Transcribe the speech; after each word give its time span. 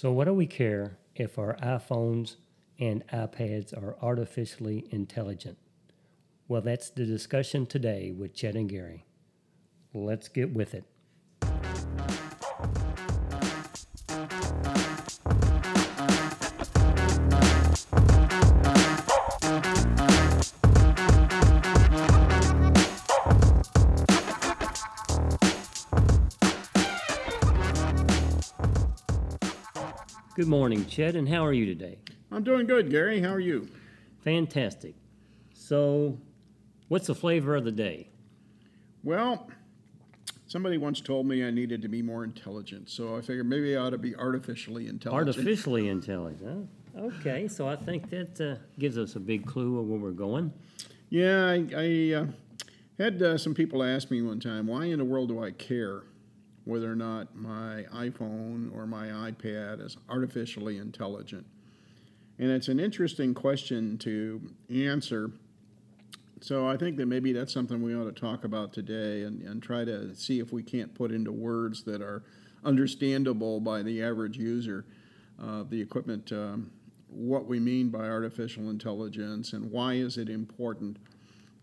So, 0.00 0.12
what 0.12 0.26
do 0.26 0.32
we 0.32 0.46
care 0.46 0.96
if 1.16 1.40
our 1.40 1.56
iPhones 1.56 2.36
and 2.78 3.04
iPads 3.08 3.76
are 3.76 3.96
artificially 4.00 4.86
intelligent? 4.92 5.58
Well, 6.46 6.62
that's 6.62 6.88
the 6.88 7.04
discussion 7.04 7.66
today 7.66 8.12
with 8.12 8.32
Chet 8.32 8.54
and 8.54 8.68
Gary. 8.68 9.06
Let's 9.92 10.28
get 10.28 10.54
with 10.54 10.72
it. 10.72 10.84
Good 30.38 30.46
morning, 30.46 30.86
Chet, 30.86 31.16
and 31.16 31.28
how 31.28 31.44
are 31.44 31.52
you 31.52 31.66
today? 31.66 31.98
I'm 32.30 32.44
doing 32.44 32.68
good, 32.68 32.92
Gary. 32.92 33.20
How 33.20 33.30
are 33.30 33.40
you? 33.40 33.68
Fantastic. 34.22 34.94
So, 35.52 36.16
what's 36.86 37.08
the 37.08 37.14
flavor 37.16 37.56
of 37.56 37.64
the 37.64 37.72
day? 37.72 38.10
Well, 39.02 39.50
somebody 40.46 40.78
once 40.78 41.00
told 41.00 41.26
me 41.26 41.44
I 41.44 41.50
needed 41.50 41.82
to 41.82 41.88
be 41.88 42.02
more 42.02 42.22
intelligent, 42.22 42.88
so 42.88 43.16
I 43.16 43.20
figured 43.20 43.48
maybe 43.48 43.76
I 43.76 43.80
ought 43.80 43.90
to 43.90 43.98
be 43.98 44.14
artificially 44.14 44.86
intelligent. 44.86 45.36
Artificially 45.36 45.88
intelligent. 45.88 46.68
Huh? 46.94 47.06
Okay, 47.06 47.48
so 47.48 47.66
I 47.66 47.74
think 47.74 48.08
that 48.10 48.40
uh, 48.40 48.62
gives 48.78 48.96
us 48.96 49.16
a 49.16 49.20
big 49.20 49.44
clue 49.44 49.80
of 49.80 49.88
where 49.88 49.98
we're 49.98 50.12
going. 50.12 50.52
Yeah, 51.10 51.46
I, 51.46 51.66
I 51.76 52.14
uh, 52.14 52.26
had 52.96 53.20
uh, 53.20 53.38
some 53.38 53.54
people 53.54 53.82
ask 53.82 54.08
me 54.08 54.22
one 54.22 54.38
time, 54.38 54.68
why 54.68 54.84
in 54.84 54.98
the 54.98 55.04
world 55.04 55.30
do 55.30 55.42
I 55.42 55.50
care 55.50 56.04
whether 56.68 56.90
or 56.90 56.96
not 56.96 57.34
my 57.34 57.84
iPhone 57.94 58.74
or 58.74 58.86
my 58.86 59.06
iPad 59.08 59.84
is 59.84 59.96
artificially 60.08 60.78
intelligent? 60.78 61.46
And 62.38 62.50
it's 62.50 62.68
an 62.68 62.78
interesting 62.78 63.34
question 63.34 63.98
to 63.98 64.40
answer. 64.72 65.32
So 66.40 66.68
I 66.68 66.76
think 66.76 66.96
that 66.98 67.06
maybe 67.06 67.32
that's 67.32 67.52
something 67.52 67.82
we 67.82 67.96
ought 67.96 68.04
to 68.04 68.20
talk 68.20 68.44
about 68.44 68.72
today 68.72 69.22
and, 69.22 69.42
and 69.42 69.62
try 69.62 69.84
to 69.84 70.14
see 70.14 70.38
if 70.38 70.52
we 70.52 70.62
can't 70.62 70.94
put 70.94 71.10
into 71.10 71.32
words 71.32 71.82
that 71.84 72.00
are 72.00 72.22
understandable 72.64 73.60
by 73.60 73.82
the 73.82 74.02
average 74.02 74.36
user 74.36 74.84
uh, 75.42 75.64
the 75.68 75.80
equipment, 75.80 76.32
um, 76.32 76.70
what 77.08 77.46
we 77.46 77.60
mean 77.60 77.88
by 77.88 78.08
artificial 78.08 78.70
intelligence 78.70 79.52
and 79.52 79.70
why 79.70 79.94
is 79.94 80.18
it 80.18 80.28
important 80.28 80.96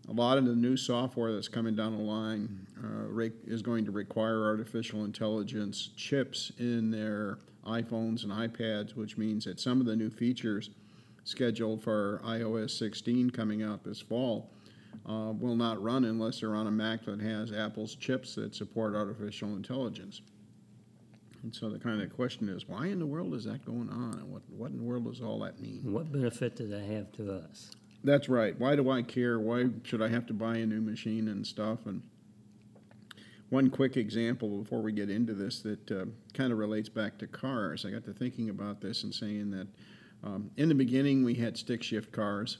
a 0.08 0.12
lot 0.12 0.38
of 0.38 0.46
the 0.46 0.54
new 0.54 0.76
software 0.76 1.32
that's 1.32 1.48
coming 1.48 1.74
down 1.74 1.96
the 1.96 2.02
line 2.02 2.66
uh, 2.82 3.28
is 3.46 3.62
going 3.62 3.84
to 3.84 3.90
require 3.90 4.44
artificial 4.44 5.04
intelligence 5.04 5.90
chips 5.96 6.52
in 6.58 6.90
their 6.90 7.38
iPhones 7.66 8.22
and 8.22 8.32
iPads, 8.32 8.94
which 8.94 9.18
means 9.18 9.44
that 9.44 9.58
some 9.58 9.80
of 9.80 9.86
the 9.86 9.96
new 9.96 10.10
features 10.10 10.70
scheduled 11.24 11.82
for 11.82 12.20
iOS 12.24 12.70
16 12.78 13.30
coming 13.30 13.62
out 13.62 13.82
this 13.82 14.00
fall 14.00 14.48
uh, 15.08 15.32
will 15.38 15.56
not 15.56 15.82
run 15.82 16.04
unless 16.04 16.40
they're 16.40 16.54
on 16.54 16.68
a 16.68 16.70
Mac 16.70 17.04
that 17.04 17.20
has 17.20 17.52
Apple's 17.52 17.96
chips 17.96 18.36
that 18.36 18.54
support 18.54 18.94
artificial 18.94 19.56
intelligence. 19.56 20.22
And 21.42 21.54
so 21.54 21.68
the 21.68 21.78
kind 21.78 22.00
of 22.00 22.14
question 22.14 22.48
is, 22.48 22.68
why 22.68 22.86
in 22.86 22.98
the 22.98 23.06
world 23.06 23.34
is 23.34 23.44
that 23.44 23.64
going 23.64 23.88
on, 23.90 24.14
and 24.18 24.32
what 24.32 24.42
what 24.48 24.70
in 24.70 24.78
the 24.78 24.82
world 24.82 25.04
does 25.04 25.20
all 25.20 25.38
that 25.40 25.60
mean? 25.60 25.80
What 25.84 26.10
benefit 26.10 26.56
does 26.56 26.70
that 26.70 26.84
have 26.84 27.12
to 27.12 27.32
us? 27.32 27.70
That's 28.04 28.28
right. 28.28 28.58
Why 28.58 28.76
do 28.76 28.90
I 28.90 29.02
care? 29.02 29.40
Why 29.40 29.66
should 29.82 30.02
I 30.02 30.08
have 30.08 30.26
to 30.26 30.32
buy 30.32 30.56
a 30.56 30.66
new 30.66 30.80
machine 30.80 31.28
and 31.28 31.46
stuff? 31.46 31.86
And 31.86 32.02
one 33.50 33.70
quick 33.70 33.96
example 33.96 34.58
before 34.58 34.80
we 34.82 34.92
get 34.92 35.10
into 35.10 35.34
this 35.34 35.60
that 35.62 35.90
uh, 35.90 36.04
kind 36.34 36.52
of 36.52 36.58
relates 36.58 36.88
back 36.88 37.18
to 37.18 37.26
cars. 37.26 37.84
I 37.84 37.90
got 37.90 38.04
to 38.04 38.12
thinking 38.12 38.50
about 38.50 38.80
this 38.80 39.04
and 39.04 39.14
saying 39.14 39.50
that 39.52 39.66
um, 40.24 40.50
in 40.56 40.68
the 40.68 40.74
beginning 40.74 41.24
we 41.24 41.34
had 41.34 41.56
stick 41.56 41.82
shift 41.82 42.12
cars. 42.12 42.58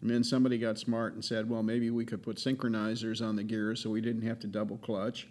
And 0.00 0.10
then 0.10 0.24
somebody 0.24 0.58
got 0.58 0.78
smart 0.78 1.14
and 1.14 1.24
said, 1.24 1.48
well, 1.48 1.62
maybe 1.62 1.90
we 1.90 2.04
could 2.04 2.24
put 2.24 2.36
synchronizers 2.36 3.24
on 3.24 3.36
the 3.36 3.44
gears 3.44 3.80
so 3.80 3.88
we 3.88 4.00
didn't 4.00 4.22
have 4.22 4.40
to 4.40 4.48
double 4.48 4.76
clutch. 4.78 5.28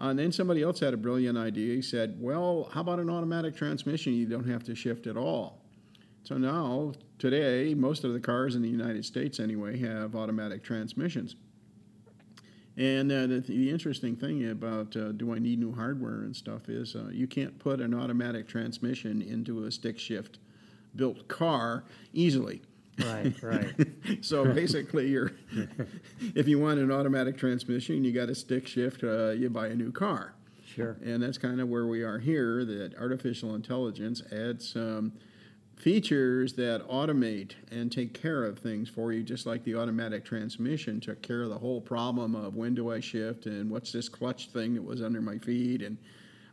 Uh, 0.00 0.08
and 0.08 0.18
then 0.18 0.32
somebody 0.32 0.62
else 0.62 0.80
had 0.80 0.94
a 0.94 0.96
brilliant 0.96 1.38
idea. 1.38 1.76
He 1.76 1.82
said, 1.82 2.16
well, 2.18 2.68
how 2.72 2.80
about 2.80 2.98
an 2.98 3.08
automatic 3.08 3.54
transmission? 3.54 4.14
You 4.14 4.26
don't 4.26 4.48
have 4.48 4.64
to 4.64 4.74
shift 4.74 5.06
at 5.06 5.16
all. 5.16 5.61
So 6.24 6.38
now, 6.38 6.92
today, 7.18 7.74
most 7.74 8.04
of 8.04 8.12
the 8.12 8.20
cars 8.20 8.54
in 8.54 8.62
the 8.62 8.68
United 8.68 9.04
States, 9.04 9.40
anyway, 9.40 9.78
have 9.78 10.14
automatic 10.14 10.62
transmissions. 10.62 11.34
And 12.76 13.12
uh, 13.12 13.26
the, 13.26 13.40
the, 13.40 13.70
interesting 13.70 14.16
thing 14.16 14.48
about 14.50 14.96
uh, 14.96 15.12
do 15.12 15.34
I 15.34 15.38
need 15.38 15.58
new 15.58 15.74
hardware 15.74 16.22
and 16.22 16.34
stuff 16.34 16.70
is 16.70 16.96
uh, 16.96 17.08
you 17.10 17.26
can't 17.26 17.58
put 17.58 17.80
an 17.80 17.92
automatic 17.92 18.48
transmission 18.48 19.20
into 19.20 19.64
a 19.64 19.70
stick 19.70 19.98
shift 19.98 20.38
built 20.96 21.28
car 21.28 21.84
easily. 22.14 22.62
Right, 22.98 23.34
right. 23.42 23.74
so 24.22 24.44
basically, 24.44 25.08
you're 25.08 25.32
if 26.34 26.48
you 26.48 26.58
want 26.58 26.78
an 26.78 26.90
automatic 26.90 27.36
transmission, 27.36 28.04
you 28.04 28.12
got 28.12 28.30
a 28.30 28.34
stick 28.34 28.66
shift. 28.66 29.04
Uh, 29.04 29.30
you 29.30 29.50
buy 29.50 29.66
a 29.66 29.74
new 29.74 29.92
car. 29.92 30.34
Sure. 30.64 30.96
And 31.04 31.22
that's 31.22 31.36
kind 31.36 31.60
of 31.60 31.68
where 31.68 31.86
we 31.86 32.02
are 32.02 32.18
here. 32.18 32.64
That 32.64 32.94
artificial 32.98 33.54
intelligence 33.54 34.22
adds 34.32 34.70
some 34.70 35.12
features 35.82 36.52
that 36.52 36.86
automate 36.88 37.54
and 37.72 37.90
take 37.90 38.14
care 38.14 38.44
of 38.44 38.56
things 38.56 38.88
for 38.88 39.12
you, 39.12 39.24
just 39.24 39.46
like 39.46 39.64
the 39.64 39.74
automatic 39.74 40.24
transmission 40.24 41.00
took 41.00 41.20
care 41.22 41.42
of 41.42 41.48
the 41.48 41.58
whole 41.58 41.80
problem 41.80 42.36
of 42.36 42.54
when 42.54 42.72
do 42.72 42.92
I 42.92 43.00
shift 43.00 43.46
and 43.46 43.68
what's 43.68 43.90
this 43.90 44.08
clutch 44.08 44.50
thing 44.50 44.74
that 44.74 44.82
was 44.84 45.02
under 45.02 45.20
my 45.20 45.38
feet. 45.38 45.82
And 45.82 45.98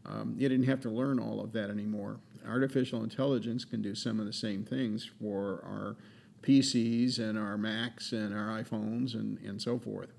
um, 0.03 0.33
you 0.35 0.49
didn't 0.49 0.65
have 0.65 0.81
to 0.81 0.89
learn 0.89 1.19
all 1.19 1.41
of 1.41 1.51
that 1.51 1.69
anymore. 1.69 2.19
Artificial 2.47 3.03
intelligence 3.03 3.65
can 3.65 3.83
do 3.83 3.93
some 3.93 4.19
of 4.19 4.25
the 4.25 4.33
same 4.33 4.65
things 4.65 5.07
for 5.21 5.63
our 5.63 5.95
PCs 6.41 7.19
and 7.19 7.37
our 7.37 7.55
Macs 7.55 8.13
and 8.13 8.33
our 8.33 8.59
iPhones 8.59 9.13
and, 9.13 9.37
and 9.39 9.61
so 9.61 9.77
forth. 9.77 10.09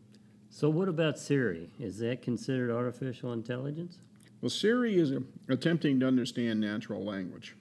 So, 0.51 0.71
what 0.71 0.89
about 0.89 1.19
Siri? 1.19 1.71
Is 1.81 1.99
that 1.99 2.23
considered 2.23 2.71
artificial 2.71 3.33
intelligence? 3.33 3.99
Well, 4.41 4.51
Siri 4.51 4.99
is 4.99 5.11
a, 5.11 5.23
attempting 5.49 5.99
to 6.01 6.07
understand 6.07 6.61
natural 6.61 7.05
language. 7.05 7.57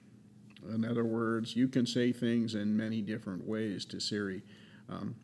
In 0.68 0.84
other 0.84 1.04
words, 1.04 1.56
you 1.56 1.68
can 1.68 1.86
say 1.86 2.12
things 2.12 2.54
in 2.54 2.76
many 2.76 3.00
different 3.00 3.46
ways 3.46 3.84
to 3.86 4.00
Siri. 4.00 4.42
Um, 4.88 5.14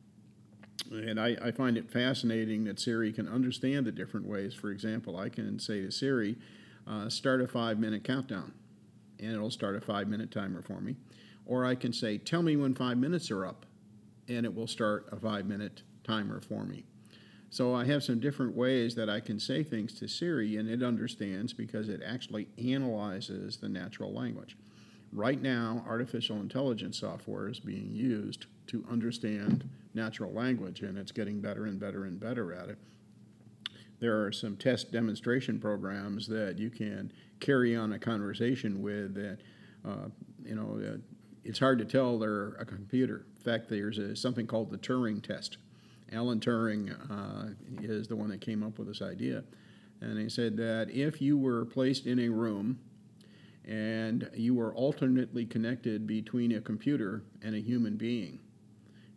and 0.90 1.18
I, 1.18 1.36
I, 1.42 1.50
find 1.50 1.76
it 1.76 1.90
fascinating 1.90 2.64
that 2.64 2.78
Siri 2.78 3.12
can 3.12 3.28
understand 3.28 3.86
the 3.86 3.92
different 3.92 4.26
ways. 4.26 4.54
For 4.54 4.70
example, 4.70 5.18
I 5.18 5.28
can 5.28 5.58
say 5.58 5.80
to 5.80 5.90
Siri, 5.90 6.36
uh, 6.86 7.08
start 7.08 7.40
a 7.40 7.48
five 7.48 7.78
minute 7.78 8.04
countdown, 8.04 8.52
and 9.18 9.32
it'll 9.32 9.50
start 9.50 9.74
a 9.74 9.80
five 9.80 10.08
minute 10.08 10.30
timer 10.30 10.62
for 10.62 10.80
me. 10.80 10.96
Or 11.44 11.64
I 11.64 11.74
can 11.74 11.92
say, 11.92 12.18
tell 12.18 12.42
me 12.42 12.56
when 12.56 12.74
five 12.74 12.98
minutes 12.98 13.30
are 13.30 13.46
up, 13.46 13.66
and 14.28 14.46
it 14.46 14.54
will 14.54 14.66
start 14.66 15.08
a 15.10 15.16
five 15.16 15.46
minute 15.46 15.82
timer 16.04 16.40
for 16.40 16.64
me. 16.64 16.84
So 17.50 17.74
I 17.74 17.84
have 17.86 18.02
some 18.02 18.20
different 18.20 18.56
ways 18.56 18.94
that 18.96 19.08
I 19.08 19.20
can 19.20 19.38
say 19.38 19.62
things 19.62 19.98
to 19.98 20.08
Siri, 20.08 20.56
and 20.56 20.68
it 20.68 20.82
understands 20.82 21.52
because 21.52 21.88
it 21.88 22.02
actually 22.04 22.48
analyzes 22.58 23.56
the 23.56 23.68
natural 23.68 24.12
language. 24.12 24.56
Right 25.12 25.40
now, 25.40 25.84
artificial 25.88 26.36
intelligence 26.36 26.98
software 26.98 27.48
is 27.48 27.60
being 27.60 27.94
used 27.94 28.46
to 28.68 28.84
understand 28.90 29.68
natural 29.94 30.32
language, 30.32 30.82
and 30.82 30.98
it's 30.98 31.12
getting 31.12 31.40
better 31.40 31.64
and 31.66 31.80
better 31.80 32.04
and 32.04 32.20
better 32.20 32.52
at 32.52 32.68
it. 32.68 32.78
There 33.98 34.24
are 34.24 34.32
some 34.32 34.56
test 34.56 34.92
demonstration 34.92 35.58
programs 35.58 36.26
that 36.26 36.58
you 36.58 36.70
can 36.70 37.12
carry 37.40 37.74
on 37.74 37.92
a 37.92 37.98
conversation 37.98 38.82
with 38.82 39.14
that, 39.14 39.38
uh, 39.84 40.08
you 40.44 40.54
know, 40.54 40.78
uh, 40.86 40.98
it's 41.44 41.58
hard 41.58 41.78
to 41.78 41.84
tell 41.84 42.18
they're 42.18 42.54
a 42.54 42.66
computer. 42.66 43.24
In 43.38 43.42
fact, 43.42 43.68
there's 43.70 43.98
a, 43.98 44.14
something 44.14 44.46
called 44.46 44.70
the 44.70 44.78
Turing 44.78 45.22
test. 45.22 45.58
Alan 46.12 46.40
Turing 46.40 46.92
uh, 47.10 47.54
is 47.82 48.06
the 48.06 48.16
one 48.16 48.28
that 48.30 48.40
came 48.40 48.62
up 48.62 48.78
with 48.78 48.88
this 48.88 49.00
idea. 49.00 49.44
And 50.00 50.18
he 50.18 50.28
said 50.28 50.56
that 50.58 50.90
if 50.90 51.22
you 51.22 51.38
were 51.38 51.64
placed 51.64 52.06
in 52.06 52.18
a 52.18 52.28
room 52.28 52.80
and 53.66 54.30
you 54.34 54.54
were 54.54 54.72
alternately 54.74 55.44
connected 55.44 56.06
between 56.06 56.52
a 56.52 56.60
computer 56.60 57.24
and 57.42 57.54
a 57.54 57.60
human 57.60 57.96
being. 57.96 58.38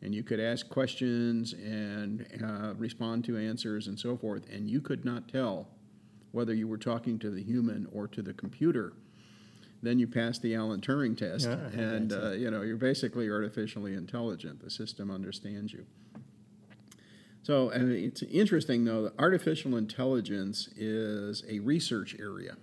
And 0.02 0.16
you 0.16 0.24
could 0.24 0.40
ask 0.40 0.70
questions 0.70 1.54
and 1.54 2.26
uh, 2.44 2.74
respond 2.76 3.26
to 3.26 3.38
answers 3.38 3.88
and 3.88 4.00
so 4.00 4.18
forth, 4.18 4.50
and 4.50 4.70
you 4.70 4.82
could 4.82 5.06
not 5.06 5.28
tell 5.28 5.68
whether 6.32 6.54
you 6.54 6.68
were 6.68 6.78
talking 6.78 7.20
to 7.20 7.30
the 7.30 7.44
human 7.44 7.88
or 7.92 8.08
to 8.08 8.22
the 8.22 8.34
computer. 8.34 8.94
Then 9.82 10.00
you 10.00 10.08
pass 10.08 10.40
the 10.40 10.56
Alan 10.56 10.82
Turing 10.82 11.18
test, 11.18 11.48
yeah, 11.48 11.82
and 11.82 12.12
uh, 12.12 12.32
you 12.32 12.52
know 12.52 12.62
you're 12.62 12.78
basically 12.78 13.30
artificially 13.30 13.94
intelligent. 13.94 14.62
The 14.62 14.70
system 14.70 15.10
understands 15.10 15.72
you. 15.72 15.86
So 17.44 17.70
and 17.70 17.92
it's 17.92 18.22
interesting, 18.24 18.84
though, 18.84 19.04
that 19.04 19.14
artificial 19.18 19.78
intelligence 19.78 20.68
is 20.76 21.44
a 21.48 21.60
research 21.60 22.16
area 22.20 22.58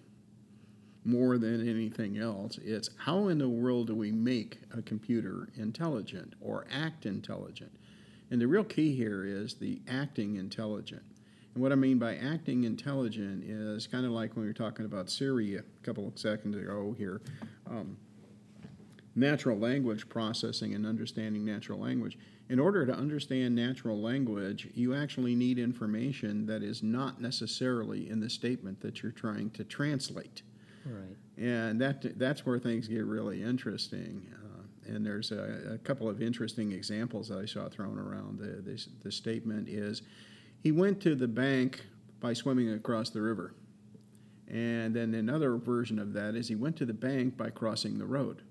more 1.06 1.38
than 1.38 1.66
anything 1.68 2.18
else. 2.18 2.58
It's 2.64 2.90
how 2.98 3.28
in 3.28 3.38
the 3.38 3.48
world 3.48 3.86
do 3.86 3.94
we 3.94 4.10
make 4.10 4.58
a 4.76 4.82
computer 4.82 5.48
intelligent 5.56 6.34
or 6.40 6.66
act 6.70 7.06
intelligent? 7.06 7.72
And 8.30 8.40
the 8.40 8.48
real 8.48 8.64
key 8.64 8.94
here 8.94 9.24
is 9.24 9.54
the 9.54 9.80
acting 9.88 10.36
intelligent. 10.36 11.02
And 11.54 11.62
what 11.62 11.72
I 11.72 11.76
mean 11.76 11.98
by 11.98 12.16
acting 12.16 12.64
intelligent 12.64 13.44
is 13.44 13.86
kind 13.86 14.04
of 14.04 14.12
like 14.12 14.34
when 14.34 14.42
we 14.42 14.48
were 14.48 14.52
talking 14.52 14.84
about 14.84 15.08
Siri 15.08 15.56
a 15.56 15.62
couple 15.82 16.06
of 16.08 16.18
seconds 16.18 16.56
ago 16.56 16.94
here. 16.98 17.20
Um, 17.70 17.96
natural 19.14 19.58
language 19.58 20.08
processing 20.08 20.74
and 20.74 20.84
understanding 20.84 21.44
natural 21.44 21.78
language. 21.78 22.18
In 22.48 22.60
order 22.60 22.84
to 22.84 22.92
understand 22.92 23.54
natural 23.54 24.00
language, 24.00 24.68
you 24.74 24.94
actually 24.94 25.34
need 25.34 25.58
information 25.58 26.46
that 26.46 26.62
is 26.62 26.82
not 26.82 27.20
necessarily 27.20 28.08
in 28.08 28.20
the 28.20 28.30
statement 28.30 28.80
that 28.82 29.02
you're 29.02 29.12
trying 29.12 29.50
to 29.50 29.64
translate. 29.64 30.42
Right. 30.86 31.16
And 31.36 31.80
that 31.80 32.18
that's 32.18 32.46
where 32.46 32.58
things 32.58 32.88
get 32.88 33.04
really 33.04 33.42
interesting. 33.42 34.26
Uh, 34.32 34.92
and 34.94 35.04
there's 35.04 35.32
a, 35.32 35.72
a, 35.74 35.78
couple 35.78 36.08
of 36.08 36.22
interesting 36.22 36.72
examples 36.72 37.28
that 37.28 37.38
I 37.38 37.44
saw 37.44 37.68
thrown 37.68 37.98
around. 37.98 38.38
The, 38.38 38.62
the, 38.62 38.86
the 39.02 39.12
statement 39.12 39.68
is 39.68 40.02
he 40.62 40.70
went 40.70 41.00
to 41.02 41.14
the 41.14 41.26
bank 41.26 41.84
by 42.20 42.32
swimming 42.32 42.72
across 42.72 43.10
the 43.10 43.20
river. 43.20 43.54
And 44.48 44.94
then 44.94 45.12
another 45.14 45.56
version 45.56 45.98
of 45.98 46.12
that 46.12 46.36
is 46.36 46.46
he 46.46 46.54
went 46.54 46.76
to 46.76 46.86
the 46.86 46.94
bank 46.94 47.36
by 47.36 47.50
crossing 47.50 47.98
the 47.98 48.06
road. 48.06 48.42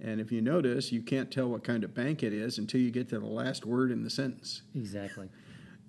And 0.00 0.20
if 0.20 0.32
you 0.32 0.40
notice, 0.40 0.92
you 0.92 1.02
can't 1.02 1.30
tell 1.30 1.48
what 1.48 1.64
kind 1.64 1.84
of 1.84 1.94
bank 1.94 2.22
it 2.22 2.32
is 2.32 2.58
until 2.58 2.80
you 2.80 2.90
get 2.90 3.08
to 3.10 3.18
the 3.18 3.26
last 3.26 3.66
word 3.66 3.90
in 3.90 4.02
the 4.02 4.10
sentence. 4.10 4.62
Exactly. 4.74 5.28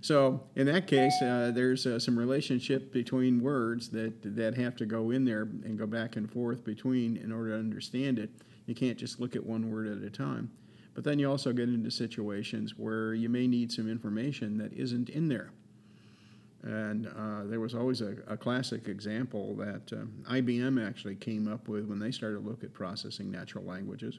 so 0.00 0.42
in 0.56 0.66
that 0.66 0.86
case, 0.86 1.12
uh, 1.22 1.52
there's 1.54 1.86
uh, 1.86 1.98
some 1.98 2.18
relationship 2.18 2.92
between 2.92 3.40
words 3.40 3.88
that 3.90 4.12
that 4.36 4.56
have 4.56 4.76
to 4.76 4.86
go 4.86 5.10
in 5.10 5.24
there 5.24 5.42
and 5.42 5.78
go 5.78 5.86
back 5.86 6.16
and 6.16 6.30
forth 6.30 6.64
between 6.64 7.16
in 7.16 7.32
order 7.32 7.50
to 7.50 7.58
understand 7.58 8.18
it. 8.18 8.30
You 8.66 8.74
can't 8.74 8.96
just 8.96 9.20
look 9.20 9.34
at 9.36 9.44
one 9.44 9.70
word 9.70 9.86
at 9.88 10.02
a 10.02 10.10
time. 10.10 10.50
But 10.94 11.04
then 11.04 11.18
you 11.18 11.30
also 11.30 11.52
get 11.52 11.68
into 11.68 11.90
situations 11.90 12.74
where 12.76 13.14
you 13.14 13.28
may 13.28 13.46
need 13.46 13.72
some 13.72 13.88
information 13.88 14.58
that 14.58 14.72
isn't 14.72 15.08
in 15.08 15.28
there. 15.28 15.50
And 16.62 17.06
uh, 17.06 17.44
there 17.44 17.60
was 17.60 17.74
always 17.74 18.00
a, 18.00 18.16
a 18.26 18.36
classic 18.36 18.86
example 18.86 19.54
that 19.56 19.92
uh, 19.92 20.32
IBM 20.32 20.86
actually 20.86 21.14
came 21.16 21.50
up 21.50 21.68
with 21.68 21.86
when 21.86 21.98
they 21.98 22.10
started 22.10 22.42
to 22.42 22.48
look 22.48 22.62
at 22.62 22.72
processing 22.74 23.30
natural 23.30 23.64
languages. 23.64 24.18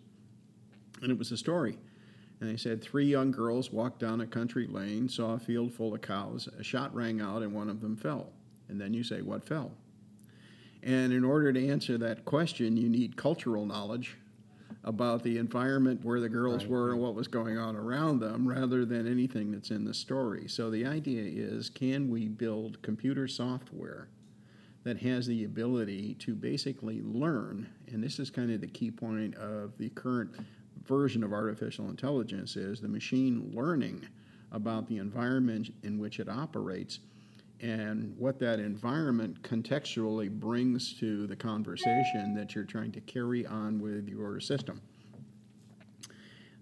And 1.01 1.12
it 1.12 1.18
was 1.18 1.31
a 1.31 1.38
story. 1.38 1.77
And 2.41 2.49
they 2.49 2.57
said 2.57 2.81
three 2.81 3.05
young 3.05 3.31
girls 3.31 3.71
walked 3.71 3.99
down 3.99 4.19
a 4.19 4.25
country 4.25 4.65
lane, 4.65 5.07
saw 5.07 5.35
a 5.35 5.39
field 5.39 5.71
full 5.71 5.93
of 5.93 6.01
cows, 6.01 6.49
a 6.59 6.63
shot 6.63 6.93
rang 6.93 7.21
out, 7.21 7.43
and 7.43 7.53
one 7.53 7.69
of 7.69 7.81
them 7.81 7.95
fell. 7.95 8.31
And 8.67 8.81
then 8.81 8.95
you 8.95 9.03
say, 9.03 9.21
What 9.21 9.45
fell? 9.45 9.71
And 10.81 11.13
in 11.13 11.23
order 11.23 11.53
to 11.53 11.69
answer 11.69 11.99
that 11.99 12.25
question, 12.25 12.75
you 12.75 12.89
need 12.89 13.15
cultural 13.15 13.67
knowledge 13.67 14.17
about 14.83 15.21
the 15.21 15.38
environment 15.38 16.03
where 16.03 16.19
the 16.19 16.29
girls 16.29 16.63
right. 16.63 16.71
were 16.71 16.91
and 16.93 16.99
what 16.99 17.13
was 17.13 17.27
going 17.27 17.59
on 17.59 17.75
around 17.75 18.19
them 18.19 18.47
rather 18.47 18.83
than 18.85 19.07
anything 19.07 19.51
that's 19.51 19.69
in 19.69 19.85
the 19.85 19.94
story. 19.94 20.47
So 20.47 20.71
the 20.71 20.87
idea 20.87 21.21
is 21.23 21.69
can 21.69 22.09
we 22.09 22.27
build 22.27 22.81
computer 22.81 23.27
software 23.27 24.09
that 24.83 24.97
has 25.01 25.27
the 25.27 25.44
ability 25.44 26.15
to 26.15 26.33
basically 26.33 27.03
learn? 27.03 27.69
And 27.89 28.03
this 28.03 28.17
is 28.17 28.31
kind 28.31 28.51
of 28.51 28.61
the 28.61 28.67
key 28.67 28.89
point 28.89 29.35
of 29.35 29.77
the 29.77 29.89
current 29.89 30.31
version 30.86 31.24
of 31.24 31.33
artificial 31.33 31.89
intelligence 31.89 32.56
is 32.56 32.81
the 32.81 32.88
machine 32.88 33.51
learning 33.54 34.06
about 34.51 34.88
the 34.88 34.98
environment 34.98 35.74
in 35.83 35.98
which 35.98 36.19
it 36.19 36.28
operates 36.28 37.00
and 37.62 38.16
what 38.18 38.39
that 38.39 38.60
environment 38.60 39.42
contextually 39.44 40.30
brings 40.30 40.94
to 41.00 41.28
the 41.28 41.36
conversation 41.36 42.33
that 42.36 42.56
you're 42.56 42.63
trying 42.63 42.92
to 42.92 43.01
carry 43.01 43.45
on 43.45 43.80
with 43.80 44.07
your 44.07 44.39
system. 44.39 44.81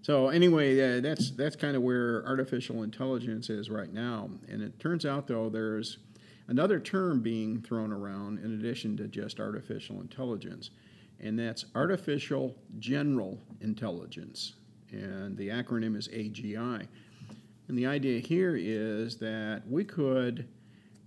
So 0.02 0.28
anyway, 0.28 0.98
uh, 0.98 1.00
that's 1.00 1.30
that's 1.32 1.56
kind 1.56 1.76
of 1.76 1.82
where 1.82 2.26
artificial 2.26 2.82
intelligence 2.82 3.50
is 3.50 3.70
right 3.70 3.92
now. 3.92 4.30
And 4.48 4.62
it 4.62 4.78
turns 4.78 5.04
out 5.04 5.26
though 5.26 5.48
there's 5.48 5.98
another 6.48 6.80
term 6.80 7.20
being 7.20 7.60
thrown 7.62 7.92
around 7.92 8.38
in 8.38 8.58
addition 8.58 8.96
to 8.98 9.08
just 9.08 9.40
artificial 9.40 10.00
intelligence, 10.00 10.70
and 11.20 11.38
that's 11.38 11.66
artificial 11.74 12.56
general 12.78 13.38
intelligence. 13.60 14.54
And 14.90 15.36
the 15.36 15.48
acronym 15.48 15.96
is 15.96 16.08
AGI. 16.08 16.86
And 17.68 17.78
the 17.78 17.86
idea 17.86 18.18
here 18.20 18.56
is 18.56 19.16
that 19.18 19.62
we 19.68 19.84
could 19.84 20.48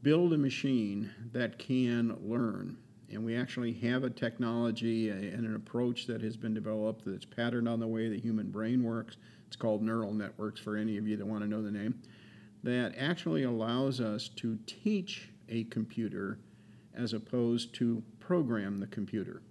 build 0.04 0.34
a 0.34 0.38
machine 0.38 1.10
that 1.34 1.58
can 1.58 2.16
learn. 2.24 2.78
And 3.10 3.26
we 3.26 3.36
actually 3.36 3.74
have 3.74 4.04
a 4.04 4.10
technology 4.10 5.10
and 5.10 5.46
an 5.46 5.56
approach 5.56 6.08
that 6.08 6.22
has 6.22 6.38
been 6.38 6.54
developed 6.54 7.04
that's 7.06 7.26
patterned 7.26 7.68
on 7.68 7.80
the 7.80 7.88
way 7.88 8.10
the 8.10 8.20
human 8.20 8.50
brain 8.50 8.84
works. 8.84 9.18
It's 9.48 9.56
called 9.56 9.82
neural 9.82 10.14
networks 10.14 10.60
for 10.60 10.78
any 10.78 10.98
of 10.98 11.08
you 11.08 11.18
that 11.18 11.26
want 11.26 11.42
to 11.44 11.50
know 11.50 11.62
the 11.62 11.72
name. 11.72 12.02
That 12.64 12.96
actually 12.98 13.44
allows 13.44 14.00
us 14.00 14.30
to 14.38 14.58
teach 14.66 15.30
a 15.50 15.66
computer 15.66 16.40
as 16.96 17.14
opposed 17.14 17.76
to 17.76 18.02
program 18.20 18.80
the 18.80 18.88
computer. 18.88 19.42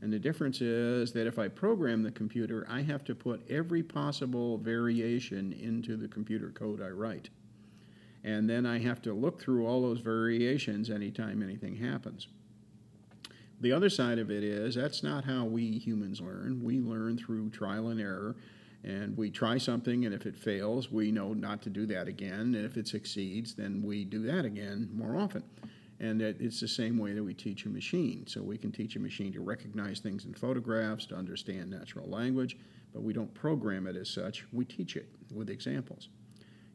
And 0.00 0.12
the 0.12 0.18
difference 0.18 0.60
is 0.60 1.12
that 1.12 1.26
if 1.26 1.38
I 1.38 1.48
program 1.48 2.02
the 2.02 2.12
computer, 2.12 2.66
I 2.68 2.82
have 2.82 3.02
to 3.04 3.14
put 3.14 3.48
every 3.50 3.82
possible 3.82 4.58
variation 4.58 5.52
into 5.52 5.96
the 5.96 6.08
computer 6.08 6.50
code 6.50 6.80
I 6.80 6.90
write 6.90 7.30
and 8.24 8.48
then 8.48 8.66
I 8.66 8.78
have 8.80 9.00
to 9.02 9.12
look 9.12 9.40
through 9.40 9.66
all 9.66 9.82
those 9.82 10.00
variations 10.00 10.90
anytime 10.90 11.42
anything 11.42 11.76
happens. 11.76 12.28
The 13.60 13.72
other 13.72 13.88
side 13.88 14.18
of 14.18 14.30
it 14.30 14.44
is 14.44 14.74
that's 14.74 15.02
not 15.02 15.24
how 15.24 15.44
we 15.44 15.78
humans 15.78 16.20
learn. 16.20 16.62
We 16.62 16.78
learn 16.78 17.18
through 17.18 17.50
trial 17.50 17.88
and 17.88 18.00
error, 18.00 18.36
and 18.84 19.16
we 19.16 19.30
try 19.30 19.58
something, 19.58 20.04
and 20.04 20.14
if 20.14 20.26
it 20.26 20.36
fails, 20.36 20.92
we 20.92 21.10
know 21.10 21.32
not 21.32 21.62
to 21.62 21.70
do 21.70 21.86
that 21.86 22.06
again. 22.06 22.54
And 22.54 22.64
if 22.64 22.76
it 22.76 22.86
succeeds, 22.86 23.54
then 23.54 23.82
we 23.82 24.04
do 24.04 24.22
that 24.22 24.44
again 24.44 24.88
more 24.92 25.16
often. 25.16 25.42
And 26.00 26.20
that 26.20 26.40
it's 26.40 26.60
the 26.60 26.68
same 26.68 26.96
way 26.96 27.12
that 27.12 27.24
we 27.24 27.34
teach 27.34 27.64
a 27.66 27.68
machine. 27.68 28.24
So 28.26 28.40
we 28.40 28.56
can 28.56 28.70
teach 28.70 28.94
a 28.94 29.00
machine 29.00 29.32
to 29.32 29.40
recognize 29.40 29.98
things 29.98 30.24
in 30.24 30.34
photographs, 30.34 31.06
to 31.06 31.16
understand 31.16 31.70
natural 31.70 32.08
language, 32.08 32.56
but 32.92 33.02
we 33.02 33.12
don't 33.12 33.32
program 33.34 33.86
it 33.86 33.96
as 33.96 34.08
such. 34.08 34.44
We 34.52 34.64
teach 34.64 34.96
it 34.96 35.08
with 35.34 35.50
examples. 35.50 36.08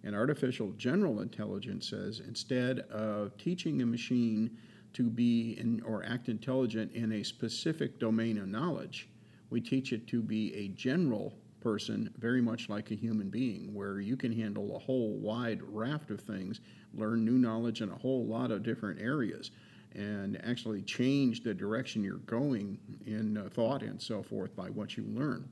And 0.04 0.16
artificial 0.16 0.72
general 0.74 1.22
intelligence 1.22 1.90
says 1.90 2.20
instead 2.20 2.80
of 2.92 3.38
teaching 3.38 3.82
a 3.82 3.86
machine 3.86 4.58
to 4.94 5.10
be 5.10 5.58
in, 5.60 5.82
or 5.86 6.04
act 6.06 6.28
intelligent 6.28 6.92
in 6.92 7.14
a 7.14 7.24
specific 7.24 8.00
domain 8.00 8.38
of 8.38 8.48
knowledge, 8.48 9.10
we 9.50 9.62
teach 9.62 9.94
it 9.94 10.08
to 10.08 10.22
be 10.22 10.54
a 10.56 10.68
general 10.70 11.34
person, 11.62 12.14
very 12.18 12.42
much 12.42 12.68
like 12.68 12.92
a 12.92 12.96
human 12.96 13.30
being, 13.30 13.74
where 13.74 14.02
you 14.02 14.18
can 14.18 14.32
handle 14.32 14.76
a 14.76 14.80
whole 14.80 15.14
wide 15.14 15.62
raft 15.64 16.12
of 16.12 16.20
things, 16.20 16.60
learn 16.94 17.26
new 17.26 17.38
knowledge 17.38 17.82
in 17.82 17.90
a 17.90 17.96
whole 17.96 18.26
lot 18.26 18.52
of 18.52 18.64
different 18.64 19.02
areas, 19.02 19.52
and 19.94 20.44
actually 20.46 20.82
change 20.82 21.44
the 21.44 21.54
direction 21.54 22.04
you're 22.04 22.18
going 22.18 22.78
in 23.06 23.38
uh, 23.38 23.50
thought 23.50 23.84
and 23.84 24.02
so 24.02 24.24
forth 24.24 24.56
by 24.56 24.70
what 24.70 24.98
you 24.98 25.04
learn. 25.08 25.48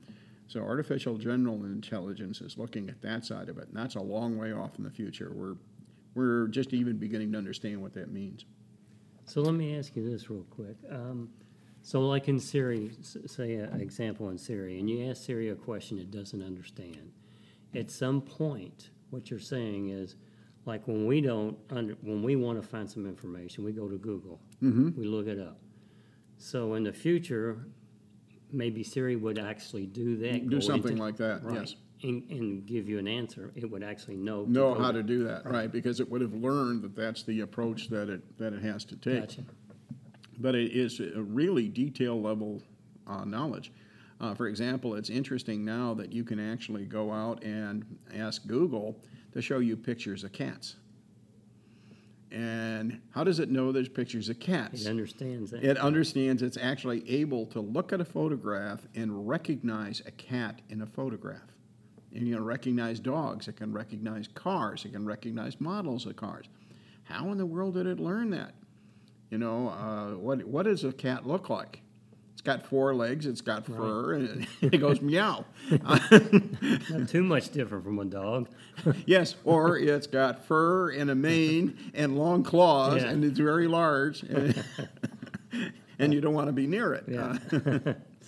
So 0.48 0.60
artificial 0.60 1.16
general 1.16 1.64
intelligence 1.64 2.40
is 2.40 2.58
looking 2.58 2.88
at 2.88 3.00
that 3.02 3.24
side 3.24 3.48
of 3.48 3.58
it, 3.58 3.68
and 3.68 3.76
that's 3.76 3.94
a 3.94 4.00
long 4.00 4.36
way 4.36 4.52
off 4.52 4.76
in 4.78 4.84
the 4.84 4.90
future. 4.90 5.32
We're 5.34 5.56
we're 6.14 6.48
just 6.48 6.74
even 6.74 6.98
beginning 6.98 7.32
to 7.32 7.38
understand 7.38 7.80
what 7.80 7.94
that 7.94 8.12
means. 8.12 8.44
So 9.24 9.40
let 9.40 9.54
me 9.54 9.78
ask 9.78 9.96
you 9.96 10.08
this 10.08 10.28
real 10.28 10.44
quick. 10.50 10.76
Um, 10.90 11.30
so, 11.82 12.06
like 12.06 12.28
in 12.28 12.38
Siri, 12.38 12.92
say 13.02 13.54
an 13.54 13.80
example 13.80 14.30
in 14.30 14.38
Siri, 14.38 14.78
and 14.78 14.88
you 14.88 15.08
ask 15.10 15.24
Siri 15.24 15.48
a 15.48 15.54
question 15.54 15.98
it 15.98 16.10
doesn't 16.10 16.42
understand. 16.42 17.12
At 17.74 17.90
some 17.90 18.20
point, 18.20 18.90
what 19.10 19.30
you're 19.30 19.40
saying 19.40 19.88
is, 19.88 20.14
like 20.64 20.86
when 20.86 21.06
we 21.06 21.20
don't 21.20 21.56
under, 21.70 21.94
when 22.02 22.22
we 22.22 22.36
want 22.36 22.60
to 22.60 22.66
find 22.66 22.90
some 22.90 23.06
information, 23.06 23.64
we 23.64 23.72
go 23.72 23.88
to 23.88 23.96
Google, 23.96 24.40
mm-hmm. 24.62 24.90
we 24.98 25.06
look 25.06 25.26
it 25.26 25.40
up. 25.40 25.58
So 26.38 26.74
in 26.74 26.84
the 26.84 26.92
future, 26.92 27.66
maybe 28.50 28.82
Siri 28.82 29.16
would 29.16 29.38
actually 29.38 29.86
do 29.86 30.16
that. 30.18 30.48
Do 30.48 30.60
something 30.60 30.96
like 30.96 31.16
that, 31.16 31.44
right, 31.44 31.60
yes. 31.60 31.74
And, 32.02 32.28
and 32.30 32.66
give 32.66 32.88
you 32.88 32.98
an 32.98 33.06
answer. 33.06 33.52
It 33.54 33.70
would 33.70 33.84
actually 33.84 34.16
know. 34.16 34.44
Know 34.44 34.74
how 34.74 34.90
to 34.90 35.04
do 35.04 35.22
that, 35.24 35.46
right, 35.46 35.70
because 35.70 36.00
it 36.00 36.10
would 36.10 36.20
have 36.20 36.34
learned 36.34 36.82
that 36.82 36.96
that's 36.96 37.22
the 37.22 37.40
approach 37.40 37.88
that 37.90 38.08
it, 38.08 38.38
that 38.38 38.52
it 38.52 38.62
has 38.62 38.84
to 38.86 38.96
take. 38.96 39.20
Gotcha. 39.20 39.44
But 40.38 40.56
it 40.56 40.72
is 40.72 40.98
a 40.98 41.22
really 41.22 41.68
detail 41.68 42.20
level 42.20 42.60
uh, 43.06 43.24
knowledge. 43.24 43.70
Uh, 44.22 44.34
for 44.34 44.46
example, 44.46 44.94
it's 44.94 45.10
interesting 45.10 45.64
now 45.64 45.92
that 45.94 46.12
you 46.12 46.22
can 46.22 46.38
actually 46.38 46.84
go 46.84 47.10
out 47.10 47.42
and 47.42 47.84
ask 48.14 48.46
Google 48.46 48.96
to 49.32 49.42
show 49.42 49.58
you 49.58 49.76
pictures 49.76 50.22
of 50.22 50.32
cats. 50.32 50.76
And 52.30 53.00
how 53.10 53.24
does 53.24 53.40
it 53.40 53.50
know 53.50 53.72
there's 53.72 53.88
pictures 53.88 54.28
of 54.28 54.38
cats? 54.38 54.86
It 54.86 54.88
understands 54.88 55.50
that. 55.50 55.64
It 55.64 55.76
understands 55.76 56.40
it's 56.40 56.56
actually 56.56 57.08
able 57.10 57.46
to 57.46 57.60
look 57.60 57.92
at 57.92 58.00
a 58.00 58.04
photograph 58.04 58.86
and 58.94 59.28
recognize 59.28 60.00
a 60.06 60.12
cat 60.12 60.62
in 60.70 60.80
a 60.80 60.86
photograph. 60.86 61.42
And 62.14 62.26
you 62.26 62.36
can 62.36 62.44
recognize 62.44 63.00
dogs, 63.00 63.48
it 63.48 63.56
can 63.56 63.72
recognize 63.72 64.28
cars, 64.28 64.84
it 64.84 64.92
can 64.92 65.04
recognize 65.04 65.60
models 65.60 66.06
of 66.06 66.16
cars. 66.16 66.46
How 67.04 67.32
in 67.32 67.38
the 67.38 67.46
world 67.46 67.74
did 67.74 67.86
it 67.86 67.98
learn 67.98 68.30
that? 68.30 68.54
You 69.30 69.38
know, 69.38 69.68
uh, 69.68 70.16
what, 70.16 70.44
what 70.44 70.64
does 70.64 70.84
a 70.84 70.92
cat 70.92 71.26
look 71.26 71.50
like? 71.50 71.81
Got 72.44 72.66
four 72.66 72.92
legs, 72.92 73.24
it's 73.26 73.40
got 73.40 73.64
fur, 73.66 74.14
and 74.14 74.48
it 74.60 74.78
goes 74.80 75.00
meow. 75.00 75.44
Not 75.70 77.08
too 77.08 77.22
much 77.22 77.50
different 77.50 77.84
from 77.84 78.00
a 78.00 78.04
dog. 78.04 78.48
yes, 79.06 79.36
or 79.44 79.78
it's 79.78 80.08
got 80.08 80.44
fur 80.44 80.90
and 80.90 81.08
a 81.10 81.14
mane 81.14 81.78
and 81.94 82.18
long 82.18 82.42
claws, 82.42 83.00
Yeah. 83.02 83.10
and 83.10 83.24
it's 83.24 83.38
very 83.38 83.68
large, 83.68 84.24
and, 84.24 84.64
and 86.00 86.12
you 86.12 86.20
don't 86.20 86.34
want 86.34 86.48
to 86.48 86.52
be 86.52 86.66
near 86.66 86.92
it. 86.94 87.04
Yeah. 87.06 87.38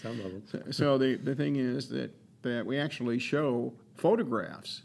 Some 0.00 0.20
of 0.20 0.52
them. 0.52 0.72
so 0.72 0.96
the, 0.96 1.16
the 1.16 1.34
thing 1.34 1.56
is 1.56 1.88
that, 1.88 2.12
that 2.42 2.64
we 2.66 2.78
actually 2.78 3.18
show 3.18 3.72
photographs 3.96 4.82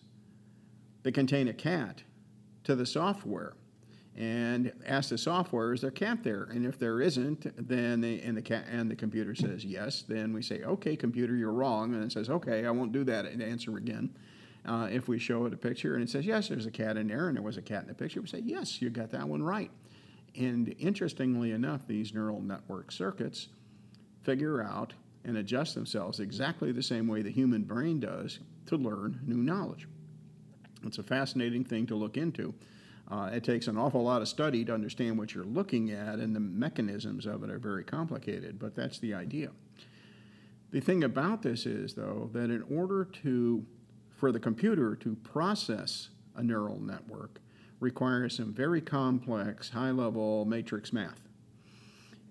that 1.03 1.11
contain 1.13 1.47
a 1.47 1.53
cat 1.53 2.01
to 2.63 2.73
the 2.75 2.85
software 2.85 3.53
and 4.17 4.71
ask 4.85 5.09
the 5.09 5.17
software 5.17 5.73
is 5.73 5.81
there 5.81 5.89
a 5.89 5.93
cat 5.93 6.23
there 6.23 6.43
and 6.43 6.65
if 6.65 6.77
there 6.77 6.99
isn't 6.99 7.45
then 7.69 8.01
the, 8.01 8.21
and 8.21 8.35
the 8.35 8.41
cat 8.41 8.65
and 8.69 8.89
the 8.89 8.95
computer 8.95 9.35
says 9.35 9.63
yes 9.63 10.03
then 10.07 10.33
we 10.33 10.41
say 10.41 10.63
okay 10.63 10.95
computer 10.95 11.35
you're 11.35 11.51
wrong 11.51 11.93
and 11.93 12.03
it 12.03 12.11
says 12.11 12.29
okay 12.29 12.65
i 12.65 12.71
won't 12.71 12.91
do 12.91 13.03
that 13.03 13.25
and 13.25 13.41
answer 13.41 13.77
again 13.77 14.09
uh, 14.65 14.87
if 14.91 15.07
we 15.07 15.17
show 15.17 15.45
it 15.45 15.53
a 15.53 15.57
picture 15.57 15.93
and 15.93 16.03
it 16.03 16.09
says 16.09 16.25
yes 16.25 16.49
there's 16.49 16.65
a 16.65 16.71
cat 16.71 16.97
in 16.97 17.07
there 17.07 17.27
and 17.27 17.37
there 17.37 17.43
was 17.43 17.57
a 17.57 17.61
cat 17.61 17.83
in 17.83 17.87
the 17.87 17.93
picture 17.93 18.19
we 18.19 18.27
say 18.27 18.41
yes 18.43 18.81
you 18.81 18.89
got 18.89 19.11
that 19.11 19.27
one 19.27 19.41
right 19.41 19.71
and 20.35 20.75
interestingly 20.79 21.51
enough 21.51 21.87
these 21.87 22.13
neural 22.13 22.41
network 22.41 22.91
circuits 22.91 23.47
figure 24.23 24.61
out 24.61 24.93
and 25.25 25.37
adjust 25.37 25.75
themselves 25.75 26.19
exactly 26.19 26.71
the 26.71 26.83
same 26.83 27.07
way 27.07 27.21
the 27.21 27.31
human 27.31 27.63
brain 27.63 27.99
does 27.99 28.39
to 28.65 28.77
learn 28.77 29.19
new 29.25 29.37
knowledge. 29.37 29.87
It's 30.85 30.97
a 30.97 31.03
fascinating 31.03 31.65
thing 31.65 31.87
to 31.87 31.95
look 31.95 32.17
into. 32.17 32.53
Uh, 33.11 33.29
it 33.33 33.43
takes 33.43 33.67
an 33.67 33.77
awful 33.77 34.03
lot 34.03 34.21
of 34.21 34.27
study 34.27 34.63
to 34.63 34.73
understand 34.73 35.17
what 35.17 35.33
you're 35.33 35.43
looking 35.43 35.91
at, 35.91 36.19
and 36.19 36.35
the 36.35 36.39
mechanisms 36.39 37.25
of 37.25 37.43
it 37.43 37.49
are 37.49 37.57
very 37.57 37.83
complicated, 37.83 38.59
but 38.59 38.75
that's 38.75 38.99
the 38.99 39.13
idea. 39.13 39.49
The 40.71 40.79
thing 40.79 41.03
about 41.03 41.41
this 41.41 41.65
is, 41.65 41.95
though, 41.95 42.29
that 42.33 42.51
in 42.51 42.63
order 42.69 43.05
to, 43.23 43.65
for 44.15 44.31
the 44.31 44.39
computer 44.39 44.95
to 44.97 45.15
process 45.15 46.09
a 46.35 46.43
neural 46.43 46.79
network, 46.79 47.39
requires 47.79 48.37
some 48.37 48.53
very 48.53 48.81
complex, 48.81 49.69
high 49.69 49.91
level 49.91 50.45
matrix 50.45 50.93
math. 50.93 51.21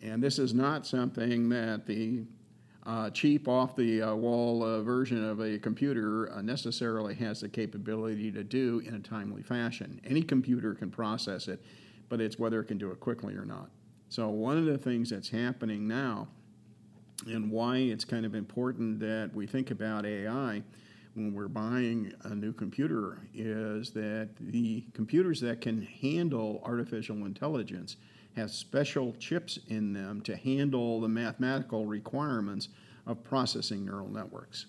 And 0.03 0.23
this 0.23 0.39
is 0.39 0.55
not 0.55 0.87
something 0.87 1.49
that 1.49 1.87
the 1.87 2.23
uh, 2.89 3.11
cheap, 3.11 3.47
off 3.47 3.77
the 3.77 4.01
uh, 4.01 4.15
wall 4.15 4.65
uh, 4.65 4.81
version 4.81 5.23
of 5.23 5.41
a 5.41 5.59
computer 5.59 6.33
uh, 6.33 6.41
necessarily 6.41 7.15
has 7.15 7.43
the 7.43 7.49
capability 7.49 8.33
to 8.33 8.43
do 8.43 8.83
in 8.87 8.95
a 8.95 8.99
timely 8.99 9.43
fashion. 9.43 10.01
Any 10.05 10.23
computer 10.23 10.75
can 10.75 10.91
process 10.91 11.49
it, 11.49 11.63
but 12.09 12.19
it's 12.19 12.39
whether 12.39 12.61
it 12.61 12.65
can 12.65 12.79
do 12.79 12.91
it 12.91 12.99
quickly 12.99 13.35
or 13.35 13.45
not. 13.45 13.69
So, 14.09 14.31
one 14.31 14.57
of 14.57 14.65
the 14.65 14.79
things 14.79 15.11
that's 15.11 15.29
happening 15.29 15.87
now, 15.87 16.29
and 17.27 17.51
why 17.51 17.77
it's 17.77 18.07
kind 18.07 18.25
of 18.25 18.35
important 18.35 18.99
that 19.01 19.33
we 19.35 19.47
think 19.47 19.71
about 19.71 20.07
AI 20.07 20.63
when 21.13 21.35
we're 21.35 21.49
buying 21.49 22.15
a 22.23 22.35
new 22.35 22.55
computer, 22.55 23.21
is 23.35 23.91
that 23.91 24.31
the 24.41 24.83
computers 24.95 25.43
that 25.43 25.61
can 25.61 25.83
handle 25.83 26.63
artificial 26.65 27.27
intelligence 27.27 27.97
have 28.39 28.51
special 28.51 29.15
chips 29.19 29.59
in 29.69 29.93
them 29.93 30.21
to 30.23 30.37
handle 30.37 31.01
the 31.01 31.09
mathematical 31.09 31.87
requirements 31.87 32.69
of 33.07 33.23
processing 33.25 33.85
neural 33.85 34.09
networks. 34.09 34.67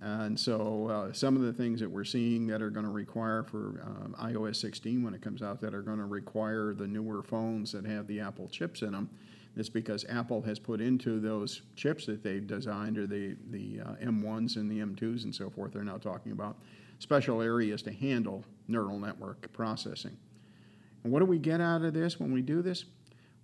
And 0.00 0.38
so, 0.38 0.88
uh, 0.88 1.12
some 1.12 1.34
of 1.34 1.42
the 1.42 1.52
things 1.52 1.80
that 1.80 1.90
we're 1.90 2.04
seeing 2.04 2.46
that 2.48 2.60
are 2.60 2.68
going 2.68 2.84
to 2.84 2.92
require 2.92 3.42
for 3.42 3.82
um, 3.86 4.14
iOS 4.20 4.56
16 4.56 5.02
when 5.02 5.14
it 5.14 5.22
comes 5.22 5.40
out 5.40 5.60
that 5.62 5.74
are 5.74 5.80
going 5.80 5.98
to 5.98 6.04
require 6.04 6.74
the 6.74 6.86
newer 6.86 7.22
phones 7.22 7.72
that 7.72 7.86
have 7.86 8.06
the 8.06 8.20
Apple 8.20 8.46
chips 8.48 8.82
in 8.82 8.92
them, 8.92 9.08
is 9.56 9.70
because 9.70 10.04
Apple 10.10 10.42
has 10.42 10.58
put 10.58 10.80
into 10.82 11.20
those 11.20 11.62
chips 11.74 12.04
that 12.06 12.22
they've 12.22 12.46
designed, 12.46 12.98
or 12.98 13.06
the, 13.06 13.34
the 13.50 13.80
uh, 13.80 13.94
M1s 14.04 14.56
and 14.56 14.70
the 14.70 14.80
M2s 14.80 15.24
and 15.24 15.34
so 15.34 15.48
forth, 15.48 15.72
they're 15.72 15.84
now 15.84 15.96
talking 15.96 16.32
about 16.32 16.58
special 16.98 17.40
areas 17.40 17.80
to 17.82 17.92
handle 17.92 18.44
neural 18.68 18.98
network 18.98 19.50
processing. 19.52 20.16
And 21.04 21.12
what 21.12 21.20
do 21.20 21.26
we 21.26 21.38
get 21.38 21.60
out 21.60 21.82
of 21.82 21.94
this 21.94 22.18
when 22.18 22.32
we 22.32 22.42
do 22.42 22.62
this? 22.62 22.84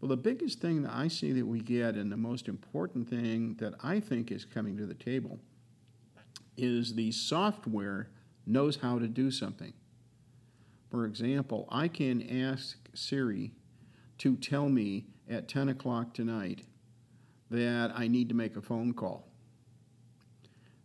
Well, 0.00 0.09
the 0.09 0.17
biggest 0.17 0.61
thing 0.61 0.83
that 0.83 0.93
I 0.93 1.09
see 1.09 1.33
that 1.33 1.47
we 1.47 1.61
get, 1.61 1.95
and 1.95 2.11
the 2.11 2.17
most 2.17 2.49
important 2.49 3.09
thing 3.09 3.55
that 3.61 3.75
I 3.83 4.00
think 4.00 4.33
is 4.33 4.47
coming 4.47 4.76
to 4.79 4.87
the 4.87 4.95
table, 4.95 5.38
is 6.57 6.95
the 6.95 7.12
software 7.12 8.09
knows 8.47 8.76
how 8.76 8.99
to 8.99 9.07
do 9.07 9.31
something. 9.31 9.75
For 10.90 11.05
example, 11.05 11.69
I 11.71 11.87
can 11.88 12.23
ask 12.43 12.79
Siri 12.95 13.52
to 14.19 14.37
tell 14.37 14.69
me 14.69 15.07
at 15.29 15.47
10 15.47 15.69
o'clock 15.69 16.14
tonight 16.14 16.62
that 17.50 17.93
I 17.95 18.09
need 18.09 18.29
to 18.31 18.35
make 18.35 18.57
a 18.57 18.62
phone 18.62 18.95
call. 18.95 19.29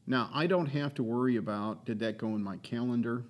Now, 0.07 0.29
I 0.33 0.45
don't 0.45 0.67
have 0.67 0.93
to 0.95 1.03
worry 1.03 1.37
about 1.37 1.85
did 1.85 1.99
that 1.99 2.17
go 2.17 2.35
in 2.35 2.43
my 2.43 2.57
calendar? 2.57 3.23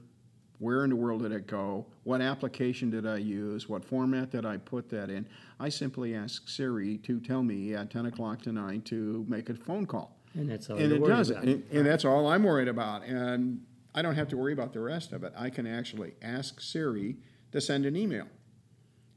Where 0.59 0.83
in 0.83 0.89
the 0.89 0.95
world 0.95 1.23
did 1.23 1.31
it 1.31 1.47
go? 1.47 1.85
What 2.03 2.21
application 2.21 2.89
did 2.89 3.05
I 3.05 3.17
use? 3.17 3.67
What 3.67 3.83
format 3.83 4.31
did 4.31 4.45
I 4.45 4.57
put 4.57 4.89
that 4.89 5.09
in? 5.09 5.27
I 5.59 5.69
simply 5.69 6.15
ask 6.15 6.47
Siri 6.47 6.97
to 6.99 7.19
tell 7.19 7.43
me 7.43 7.73
at 7.73 7.91
10 7.91 8.05
o'clock 8.05 8.41
tonight 8.41 8.85
to 8.85 9.25
make 9.27 9.49
a 9.49 9.55
phone 9.55 9.85
call. 9.85 10.15
And 10.33 10.49
that's 10.49 10.69
all 10.69 10.77
and 10.77 10.87
you're 10.87 10.97
it 10.97 11.01
worried 11.01 11.15
does 11.15 11.29
it. 11.29 11.37
And, 11.37 11.63
and 11.71 11.85
that's 11.85 12.05
all 12.05 12.27
I'm 12.27 12.43
worried 12.43 12.67
about. 12.67 13.03
And 13.03 13.61
I 13.93 14.01
don't 14.01 14.15
have 14.15 14.27
to 14.29 14.37
worry 14.37 14.53
about 14.53 14.73
the 14.73 14.81
rest 14.81 15.13
of 15.13 15.23
it. 15.23 15.33
I 15.37 15.49
can 15.49 15.65
actually 15.65 16.13
ask 16.21 16.59
Siri 16.59 17.17
to 17.51 17.61
send 17.61 17.85
an 17.85 17.95
email. 17.95 18.27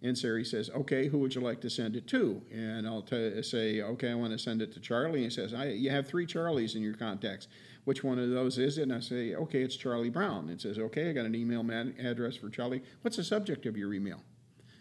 And 0.01 0.17
Siri 0.17 0.45
says, 0.45 0.71
okay, 0.71 1.09
who 1.09 1.19
would 1.19 1.35
you 1.35 1.41
like 1.41 1.61
to 1.63 1.71
send 1.71 1.97
it 1.97 2.07
to? 2.09 2.41
And 2.53 2.87
I'll 2.87 3.03
t- 3.03 3.43
say, 3.43 3.83
okay, 3.83 4.13
I 4.13 4.15
want 4.15 4.33
to 4.33 4.39
send 4.39 4.63
it 4.63 4.73
to 4.75 4.81
Charlie. 4.81 5.25
And 5.25 5.25
he 5.25 5.31
says, 5.31 5.53
I, 5.53 5.71
you 5.71 5.91
have 5.91 6.07
three 6.07 6.25
Charlies 6.25 6.77
in 6.77 6.83
your 6.83 6.95
contacts. 6.95 7.49
Which 7.89 8.05
one 8.05 8.19
of 8.19 8.29
those 8.29 8.59
is 8.59 8.77
it? 8.77 8.83
And 8.83 8.93
I 8.93 9.01
say, 9.01 9.35
okay, 9.35 9.63
it's 9.63 9.75
Charlie 9.75 10.11
Brown. 10.11 10.51
It 10.51 10.61
says, 10.61 10.79
okay, 10.79 11.09
I 11.09 11.15
got 11.15 11.25
an 11.25 11.35
email 11.35 11.63
man- 11.63 11.95
address 11.99 12.37
for 12.37 12.51
Charlie. 12.51 12.83
What's 13.01 13.17
the 13.17 13.25
subject 13.25 13.65
of 13.65 13.79
your 13.79 13.95
email? 13.95 14.21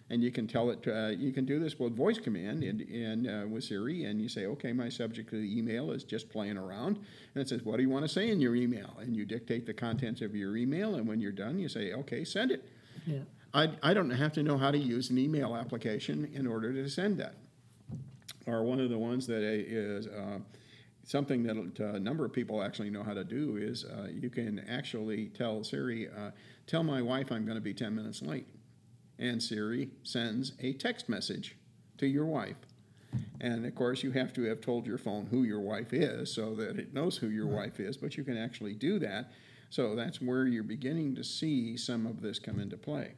And 0.10 0.22
you 0.22 0.30
can 0.30 0.46
tell 0.46 0.72
it, 0.72 0.86
uh, 0.86 1.12
you 1.18 1.32
can 1.32 1.46
do 1.46 1.58
this 1.58 1.80
with 1.80 1.96
voice 1.96 2.20
command 2.20 2.66
and, 2.66 2.82
and 2.82 3.26
uh, 3.26 3.48
with 3.48 3.64
Siri, 3.64 4.04
and 4.04 4.22
you 4.22 4.28
say, 4.28 4.46
okay, 4.48 4.74
my 4.74 4.90
subject 4.90 5.32
of 5.32 5.40
the 5.40 5.58
email 5.58 5.92
is 5.92 6.04
just 6.04 6.30
playing 6.30 6.58
around. 6.58 6.98
And 7.34 7.42
it 7.42 7.48
says, 7.48 7.64
what 7.64 7.78
do 7.78 7.84
you 7.84 7.90
want 7.90 8.04
to 8.04 8.10
say 8.10 8.30
in 8.30 8.42
your 8.42 8.58
email? 8.58 8.98
And 9.00 9.16
you 9.16 9.24
dictate 9.24 9.66
the 9.66 9.74
contents 9.74 10.20
of 10.20 10.36
your 10.36 10.58
email, 10.58 10.96
and 10.96 11.08
when 11.08 11.22
you're 11.22 11.32
done, 11.32 11.60
you 11.60 11.70
say, 11.70 11.94
okay, 11.94 12.26
send 12.26 12.52
it. 12.52 12.68
Yeah. 13.06 13.20
I, 13.54 13.70
I 13.82 13.94
don't 13.94 14.10
have 14.10 14.34
to 14.34 14.44
know 14.44 14.58
how 14.58 14.72
to 14.72 14.78
use 14.78 15.12
an 15.12 15.18
email 15.18 15.56
application 15.56 16.30
in 16.34 16.46
order 16.46 16.74
to 16.74 16.90
send 16.90 17.20
that. 17.20 17.36
Or 18.46 18.64
one 18.64 18.82
of 18.82 18.90
the 18.90 18.98
ones 18.98 19.28
that 19.28 19.44
is 19.44 20.08
uh, 20.08 20.40
something 21.08 21.42
that 21.44 21.80
a 21.80 22.00
number 22.00 22.26
of 22.26 22.34
people 22.34 22.62
actually 22.62 22.92
know 22.92 23.02
how 23.02 23.14
to 23.14 23.24
do 23.24 23.58
is 23.58 23.86
uh, 23.86 24.10
you 24.12 24.30
can 24.30 24.60
actually 24.70 25.28
tell 25.30 25.64
Siri, 25.64 26.08
uh, 26.08 26.32
tell 26.68 26.84
my 26.84 27.02
wife 27.02 27.32
I'm 27.32 27.46
going 27.46 27.58
to 27.58 27.62
be 27.62 27.74
10 27.74 27.96
minutes 27.96 28.22
late. 28.22 28.46
And 29.18 29.42
Siri 29.42 29.90
sends 30.04 30.52
a 30.60 30.74
text 30.74 31.10
message 31.10 31.56
to 31.98 32.06
your 32.06 32.26
wife. 32.26 32.58
And 33.42 33.66
of 33.66 33.74
course, 33.74 34.04
you 34.04 34.12
have 34.12 34.34
to 34.34 34.44
have 34.44 34.62
told 34.62 34.86
your 34.86 35.00
phone 35.00 35.28
who 35.28 35.44
your 35.44 35.62
wife 35.62 35.94
is 35.94 36.32
so 36.32 36.54
that 36.56 36.78
it 36.78 36.94
knows 36.94 37.18
who 37.18 37.30
your 37.30 37.48
wife 37.48 37.80
is, 37.80 37.98
but 37.98 38.18
you 38.18 38.24
can 38.24 38.38
actually 38.38 38.74
do 38.74 39.00
that. 39.00 39.32
So 39.70 39.96
that's 39.96 40.22
where 40.22 40.46
you're 40.46 40.62
beginning 40.62 41.16
to 41.16 41.24
see 41.24 41.78
some 41.78 42.06
of 42.06 42.22
this 42.22 42.38
come 42.38 42.60
into 42.60 42.78
play 42.78 43.14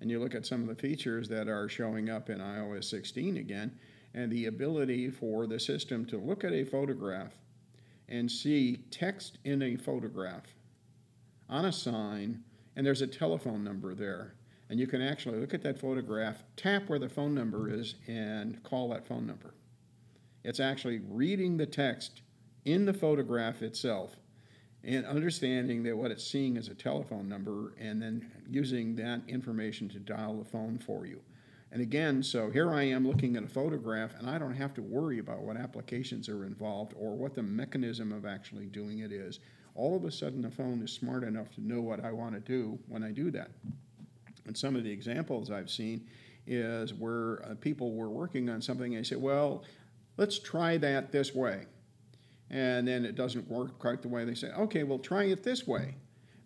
and 0.00 0.10
you 0.10 0.20
look 0.20 0.34
at 0.34 0.46
some 0.46 0.62
of 0.62 0.68
the 0.68 0.74
features 0.80 1.28
that 1.28 1.48
are 1.48 1.68
showing 1.68 2.08
up 2.08 2.30
in 2.30 2.38
iOS 2.38 2.84
16 2.84 3.36
again, 3.36 3.76
and 4.14 4.30
the 4.30 4.46
ability 4.46 5.10
for 5.10 5.46
the 5.46 5.60
system 5.60 6.04
to 6.06 6.18
look 6.18 6.44
at 6.44 6.52
a 6.52 6.64
photograph 6.64 7.32
and 8.08 8.30
see 8.30 8.84
text 8.90 9.38
in 9.44 9.62
a 9.62 9.76
photograph 9.76 10.54
on 11.48 11.64
a 11.64 11.72
sign, 11.72 12.42
and 12.76 12.86
there's 12.86 13.02
a 13.02 13.06
telephone 13.06 13.62
number 13.64 13.94
there. 13.94 14.34
And 14.70 14.78
you 14.78 14.86
can 14.86 15.00
actually 15.00 15.38
look 15.38 15.54
at 15.54 15.62
that 15.62 15.78
photograph, 15.78 16.42
tap 16.56 16.88
where 16.88 16.98
the 16.98 17.08
phone 17.08 17.34
number 17.34 17.72
is, 17.72 17.94
and 18.06 18.62
call 18.62 18.90
that 18.90 19.06
phone 19.06 19.26
number. 19.26 19.54
It's 20.44 20.60
actually 20.60 21.00
reading 21.08 21.56
the 21.56 21.66
text 21.66 22.22
in 22.64 22.84
the 22.84 22.92
photograph 22.92 23.62
itself 23.62 24.16
and 24.84 25.04
understanding 25.06 25.82
that 25.82 25.96
what 25.96 26.10
it's 26.10 26.24
seeing 26.24 26.56
is 26.56 26.68
a 26.68 26.74
telephone 26.74 27.28
number 27.28 27.74
and 27.78 28.00
then 28.00 28.30
using 28.48 28.94
that 28.96 29.20
information 29.26 29.88
to 29.88 29.98
dial 29.98 30.38
the 30.38 30.44
phone 30.44 30.78
for 30.78 31.06
you. 31.06 31.20
And 31.70 31.82
again, 31.82 32.22
so 32.22 32.50
here 32.50 32.72
I 32.72 32.84
am 32.84 33.06
looking 33.06 33.36
at 33.36 33.44
a 33.44 33.48
photograph 33.48 34.14
and 34.18 34.28
I 34.28 34.38
don't 34.38 34.54
have 34.54 34.72
to 34.74 34.82
worry 34.82 35.18
about 35.18 35.40
what 35.40 35.56
applications 35.56 36.28
are 36.28 36.44
involved 36.44 36.94
or 36.96 37.14
what 37.14 37.34
the 37.34 37.42
mechanism 37.42 38.12
of 38.12 38.24
actually 38.24 38.66
doing 38.66 39.00
it 39.00 39.12
is. 39.12 39.40
All 39.74 39.94
of 39.94 40.04
a 40.04 40.10
sudden, 40.10 40.42
the 40.42 40.50
phone 40.50 40.82
is 40.82 40.90
smart 40.90 41.24
enough 41.24 41.54
to 41.54 41.60
know 41.60 41.80
what 41.80 42.04
I 42.04 42.10
want 42.10 42.34
to 42.34 42.40
do 42.40 42.78
when 42.88 43.02
I 43.02 43.12
do 43.12 43.30
that. 43.32 43.50
And 44.46 44.56
some 44.56 44.76
of 44.76 44.84
the 44.84 44.90
examples 44.90 45.50
I've 45.50 45.70
seen 45.70 46.06
is 46.46 46.94
where 46.94 47.44
uh, 47.44 47.54
people 47.60 47.92
were 47.92 48.08
working 48.08 48.48
on 48.48 48.62
something 48.62 48.94
and 48.94 49.04
they 49.04 49.08
say, 49.08 49.16
well, 49.16 49.64
let's 50.16 50.38
try 50.38 50.78
that 50.78 51.12
this 51.12 51.34
way 51.34 51.66
and 52.50 52.88
then 52.88 53.04
it 53.04 53.14
doesn't 53.14 53.48
work 53.48 53.78
quite 53.78 54.02
the 54.02 54.08
way 54.08 54.24
they 54.24 54.34
say, 54.34 54.48
okay, 54.52 54.82
well, 54.82 54.98
try 54.98 55.24
it 55.24 55.42
this 55.42 55.66
way. 55.66 55.94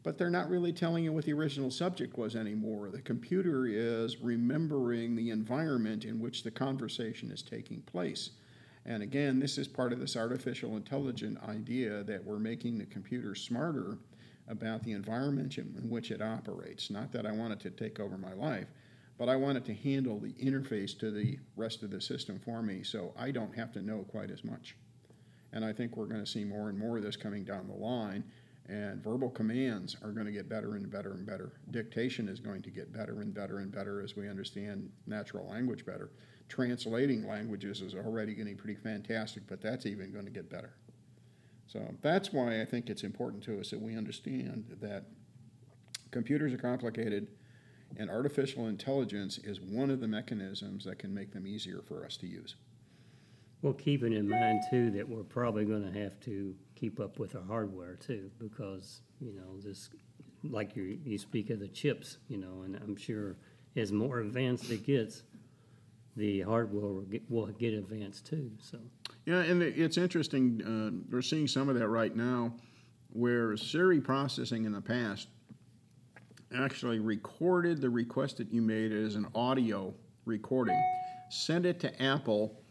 But 0.03 0.19
they're 0.19 0.31
not 0.31 0.51
really 0.51 0.73
telling 0.73 1.05
you 1.05 1.13
what 1.13 1.25
the 1.25 1.33
original 1.33 1.71
subject 1.71 2.19
was 2.19 2.35
anymore. 2.35 2.91
The 2.91 3.03
computer 3.03 3.67
is 3.67 4.19
remembering 4.19 5.15
the 5.15 5.31
environment 5.31 6.05
in 6.05 6.19
which 6.19 6.43
the 6.43 6.51
conversation 6.51 7.31
is 7.31 7.43
taking 7.43 7.83
place. 7.83 8.31
And 8.85 9.03
again, 9.03 9.39
this 9.39 9.59
is 9.59 9.69
part 9.69 9.93
of 9.93 10.01
this 10.01 10.17
artificial 10.17 10.77
intelligent 10.77 11.39
idea 11.49 12.03
that 12.05 12.25
we're 12.25 12.41
making 12.41 12.79
the 12.79 12.87
computer 12.87 13.35
smarter 13.37 13.99
about 14.49 14.83
the 14.83 14.93
environment 14.93 15.57
in 15.59 15.89
which 15.89 16.11
it 16.11 16.21
operates. 16.21 16.91
Not 16.91 17.13
that 17.13 17.27
I 17.27 17.33
want 17.33 17.53
it 17.53 17.61
to 17.61 17.71
take 17.71 18.01
over 18.01 18.19
my 18.19 18.33
life, 18.33 18.67
but 19.19 19.29
I 19.29 19.37
want 19.37 19.57
it 19.57 19.65
to 19.67 19.75
handle 19.75 20.19
the 20.19 20.33
interface 20.33 20.99
to 20.99 21.13
the 21.13 21.39
rest 21.57 21.85
of 21.85 21.91
the 21.91 22.01
system 22.01 22.41
for 22.45 22.61
me 22.61 22.83
so 22.83 23.13
I 23.17 23.31
don't 23.31 23.55
have 23.55 23.73
to 23.75 23.83
know 23.83 24.05
quite 24.11 24.33
as 24.33 24.43
much. 24.43 24.75
And 25.53 25.65
I 25.65 25.73
think 25.73 25.97
we're 25.97 26.07
going 26.07 26.25
to 26.25 26.31
see 26.31 26.45
more 26.45 26.69
and 26.69 26.79
more 26.79 26.97
of 26.97 27.05
this 27.05 27.17
coming 27.17 27.45
down 27.45 27.69
the 27.69 27.75
line. 27.75 28.25
And 28.69 29.03
verbal 29.03 29.29
commands 29.29 29.97
are 30.03 30.13
going 30.13 30.27
to 30.27 30.33
get 30.33 30.49
better 30.49 30.77
and 30.77 30.89
better 30.91 31.13
and 31.13 31.27
better. 31.27 31.53
Dictation 31.71 32.29
is 32.29 32.41
going 32.41 32.63
to 32.63 32.71
get 32.71 32.93
better 32.93 33.21
and 33.21 33.35
better 33.35 33.59
and 33.59 33.73
better 33.73 34.01
as 34.01 34.17
we 34.17 34.29
understand 34.29 34.91
natural 35.07 35.49
language 35.49 35.85
better. 35.85 36.11
Translating 36.49 37.27
languages 37.27 37.81
is 37.81 37.95
already 37.95 38.35
getting 38.35 38.57
pretty 38.57 38.81
fantastic, 38.81 39.43
but 39.49 39.61
that's 39.61 39.85
even 39.85 40.13
going 40.13 40.25
to 40.25 40.31
get 40.31 40.49
better. 40.49 40.75
So 41.67 41.95
that's 42.03 42.33
why 42.33 42.61
I 42.61 42.65
think 42.65 42.89
it's 42.89 43.03
important 43.03 43.43
to 43.45 43.59
us 43.59 43.71
that 43.71 43.81
we 43.81 43.97
understand 43.97 44.77
that 44.81 45.07
computers 46.11 46.53
are 46.53 46.59
complicated 46.59 47.29
and 47.97 48.11
artificial 48.11 48.69
intelligence 48.69 49.39
is 49.39 49.61
one 49.61 49.91
of 49.91 50.01
the 50.01 50.09
mechanisms 50.09 50.85
that 50.85 50.99
can 50.99 51.13
make 51.13 51.33
them 51.33 51.47
easier 51.47 51.83
for 51.83 52.05
us 52.05 52.17
to 52.19 52.27
use. 52.27 52.57
Well, 53.63 53.73
keeping 53.73 54.13
in 54.13 54.29
mind 54.29 54.63
too 54.71 54.91
that 54.91 55.09
we're 55.09 55.23
probably 55.23 55.65
going 55.65 55.91
to 55.91 56.01
have 56.01 56.19
to 56.21 56.55
keep 56.75 56.99
up 56.99 57.19
with 57.21 57.37
our 57.37 57.45
hardware 57.45 57.95
too, 57.95 58.31
because 58.39 59.03
you 59.21 59.33
know 59.33 59.61
this, 59.61 59.89
like 60.43 60.75
you 60.75 60.99
you 61.05 61.17
speak 61.17 61.51
of 61.51 61.61
the 61.61 61.69
chips, 61.69 62.19
you 62.29 62.39
know, 62.39 62.63
and 62.65 62.77
I'm 62.77 62.97
sure 62.97 63.37
as 63.77 63.93
more 63.93 64.19
advanced 64.19 64.71
it 64.71 64.85
gets, 64.85 65.23
the 66.17 66.41
hardware 66.43 66.83
will 66.83 67.03
get, 67.03 67.31
will 67.31 67.47
get 67.47 67.73
advanced 67.73 68.27
too. 68.27 68.51
So 68.59 68.79
Yeah, 69.27 69.43
and 69.43 69.63
it's 69.63 69.97
interesting. 69.97 70.61
Uh, 70.63 71.07
we're 71.11 71.23
seeing 71.23 71.47
some 71.47 71.69
of 71.69 71.79
that 71.79 71.89
right 71.89 72.15
now, 72.15 72.53
where 73.13 73.57
Siri 73.57 74.01
processing 74.01 74.65
in 74.65 74.73
the 74.73 74.81
past 74.81 75.29
actually 76.55 76.99
recorded 76.99 77.81
the 77.81 77.89
request 77.89 78.39
that 78.39 78.53
you 78.53 78.61
made 78.61 78.93
as 78.93 79.15
an 79.15 79.27
audio 79.35 79.95
recording, 80.27 80.83
sent 81.31 81.65
it 81.65 81.81
to 81.81 82.03
Apple, 82.03 82.62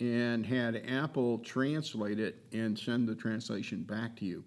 and 0.00 0.44
had 0.44 0.82
Apple 0.88 1.38
translate 1.38 2.18
it 2.18 2.42
and 2.52 2.78
send 2.78 3.06
the 3.06 3.14
translation 3.14 3.82
back 3.82 4.16
to 4.16 4.24
you. 4.24 4.42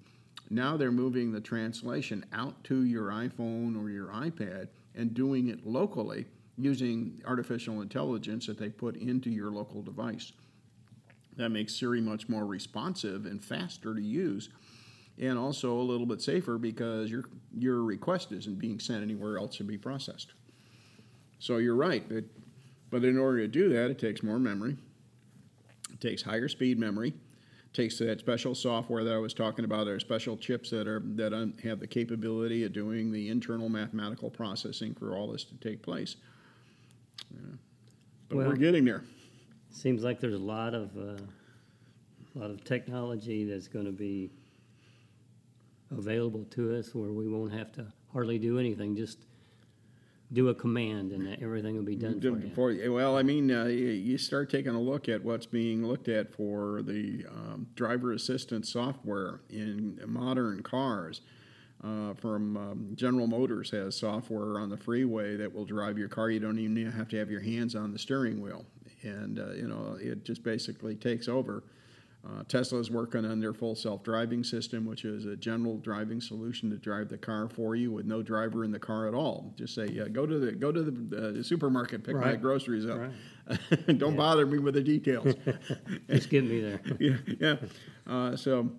Now 0.49 0.75
they're 0.77 0.91
moving 0.91 1.31
the 1.31 1.41
translation 1.41 2.25
out 2.33 2.61
to 2.65 2.83
your 2.83 3.09
iPhone 3.09 3.81
or 3.81 3.89
your 3.89 4.07
iPad 4.07 4.67
and 4.95 5.13
doing 5.13 5.47
it 5.47 5.65
locally 5.65 6.25
using 6.57 7.21
artificial 7.25 7.81
intelligence 7.81 8.45
that 8.47 8.57
they 8.57 8.69
put 8.69 8.95
into 8.97 9.29
your 9.29 9.51
local 9.51 9.81
device. 9.81 10.31
That 11.37 11.49
makes 11.49 11.75
Siri 11.75 12.01
much 12.01 12.29
more 12.29 12.45
responsive 12.45 13.25
and 13.25 13.43
faster 13.43 13.95
to 13.95 14.01
use, 14.01 14.49
and 15.17 15.37
also 15.37 15.73
a 15.73 15.81
little 15.81 16.05
bit 16.05 16.21
safer 16.21 16.59
because 16.59 17.09
your 17.09 17.23
your 17.57 17.81
request 17.81 18.31
isn't 18.31 18.59
being 18.59 18.79
sent 18.79 19.01
anywhere 19.01 19.39
else 19.39 19.57
to 19.57 19.63
be 19.63 19.77
processed. 19.77 20.33
So 21.39 21.57
you're 21.57 21.75
right, 21.75 22.07
but 22.07 22.25
but 22.91 23.03
in 23.03 23.17
order 23.17 23.39
to 23.39 23.47
do 23.47 23.69
that, 23.69 23.89
it 23.89 23.97
takes 23.97 24.21
more 24.21 24.37
memory. 24.37 24.77
It 26.03 26.09
takes 26.09 26.21
higher 26.21 26.47
speed 26.49 26.77
memory. 26.79 27.13
Takes 27.71 27.97
that 27.99 28.19
special 28.19 28.53
software 28.53 29.03
that 29.03 29.13
I 29.13 29.17
was 29.17 29.33
talking 29.33 29.65
about. 29.65 29.85
There 29.85 29.95
are 29.95 29.99
special 29.99 30.37
chips 30.37 30.69
that 30.69 30.87
are 30.87 31.01
that 31.15 31.31
have 31.63 31.79
the 31.79 31.87
capability 31.87 32.63
of 32.65 32.73
doing 32.73 33.11
the 33.11 33.29
internal 33.29 33.67
mathematical 33.69 34.29
processing 34.29 34.93
for 34.93 35.15
all 35.15 35.31
this 35.31 35.43
to 35.45 35.55
take 35.55 35.81
place. 35.81 36.17
Yeah. 37.31 37.39
But 38.29 38.37
Well- 38.37 38.47
we're 38.49 38.57
getting 38.57 38.85
there. 38.85 39.03
seems 39.71 40.03
like 40.03 40.19
there's 40.19 40.35
a 40.35 40.37
lot 40.37 40.75
of 40.75 40.95
uh, 40.97 41.17
a 42.35 42.39
lot 42.39 42.51
of 42.51 42.63
technology 42.63 43.43
that's 43.45 43.67
going 43.67 43.85
to 43.85 43.91
be 43.91 44.29
available 45.89 46.43
to 46.51 46.75
us 46.75 46.93
where 46.93 47.11
we 47.11 47.27
won't 47.27 47.53
have 47.53 47.71
to 47.73 47.85
hardly 48.11 48.37
do 48.37 48.59
anything, 48.59 48.95
just 48.95 49.19
do 50.33 50.49
a 50.49 50.55
command 50.55 51.11
and 51.11 51.37
everything 51.41 51.75
will 51.75 51.83
be 51.83 51.95
done 51.95 52.19
for 52.19 52.27
you. 52.27 52.35
Before, 52.35 52.75
well, 52.89 53.15
I 53.17 53.23
mean, 53.23 53.51
uh, 53.51 53.65
you 53.65 53.89
you 53.89 54.17
start 54.17 54.49
taking 54.49 54.73
a 54.73 54.81
look 54.81 55.07
at 55.07 55.23
what's 55.23 55.45
being 55.45 55.85
looked 55.85 56.07
at 56.07 56.33
for 56.33 56.81
the 56.81 57.25
um, 57.29 57.67
driver 57.75 58.11
assistance 58.11 58.71
software 58.71 59.41
in 59.49 59.99
modern 60.05 60.63
cars. 60.63 61.21
Uh, 61.83 62.13
from 62.13 62.55
um, 62.55 62.91
General 62.95 63.27
Motors 63.27 63.69
has 63.71 63.97
software 63.97 64.57
on 64.57 64.69
the 64.69 64.77
freeway 64.77 65.35
that 65.35 65.53
will 65.53 65.65
drive 65.65 65.97
your 65.97 66.07
car. 66.07 66.29
You 66.29 66.39
don't 66.39 66.57
even 66.57 66.89
have 66.89 67.09
to 67.09 67.17
have 67.17 67.29
your 67.29 67.41
hands 67.41 67.75
on 67.75 67.91
the 67.91 67.99
steering 67.99 68.41
wheel, 68.41 68.65
and 69.01 69.37
uh, 69.37 69.51
you 69.51 69.67
know 69.67 69.97
it 69.99 70.23
just 70.23 70.43
basically 70.43 70.95
takes 70.95 71.27
over. 71.27 71.63
Uh, 72.25 72.41
is 72.77 72.89
working 72.89 73.25
on 73.25 73.41
their 73.41 73.53
full 73.53 73.75
self-driving 73.75 74.45
system, 74.45 74.85
which 74.85 75.03
is 75.03 75.25
a 75.25 75.35
general 75.35 75.77
driving 75.79 76.21
solution 76.21 76.69
to 76.69 76.77
drive 76.77 77.09
the 77.09 77.17
car 77.17 77.49
for 77.49 77.75
you 77.75 77.91
with 77.91 78.05
no 78.05 78.21
driver 78.21 78.63
in 78.63 78.71
the 78.71 78.79
car 78.79 79.09
at 79.09 79.13
all. 79.13 79.53
Just 79.57 79.75
say, 79.75 79.99
uh, 79.99 80.07
"Go 80.07 80.25
to 80.25 80.39
the 80.39 80.53
go 80.53 80.71
to 80.71 80.83
the, 80.83 81.17
uh, 81.17 81.31
the 81.33 81.43
supermarket, 81.43 82.01
pick 82.03 82.15
my 82.15 82.35
groceries 82.35 82.85
up. 82.85 82.99
Right. 82.99 83.87
Don't 83.97 84.11
Yeah. 84.11 84.17
bother 84.17 84.45
me 84.45 84.57
with 84.59 84.75
the 84.75 84.81
details." 84.81 85.35
Just 86.09 86.29
get 86.29 86.45
me 86.45 86.61
there. 86.61 86.79
yeah, 86.99 87.17
yeah. 87.39 87.55
Uh, 88.07 88.37
so 88.37 88.71